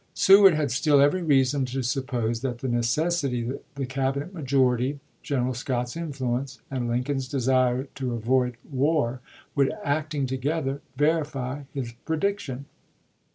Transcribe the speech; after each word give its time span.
Seward 0.15 0.55
had 0.55 0.71
still 0.71 0.99
every 0.99 1.21
reason 1.21 1.63
to 1.65 1.83
suppose 1.83 2.41
that 2.41 2.57
the 2.57 2.67
necessity, 2.67 3.51
the 3.75 3.85
Cabinet 3.85 4.33
majority, 4.33 4.99
General 5.21 5.53
Scott's 5.53 5.95
influence, 5.95 6.57
and 6.71 6.87
Lincoln's 6.87 7.27
desire 7.27 7.83
to 7.93 8.15
avoid 8.15 8.57
war 8.67 9.21
would, 9.55 9.71
acting 9.83 10.25
together, 10.25 10.81
verify 10.97 11.65
his 11.71 11.91
prediction. 12.03 12.65